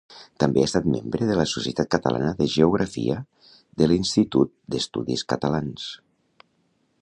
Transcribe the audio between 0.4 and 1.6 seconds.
També ha estat membre de la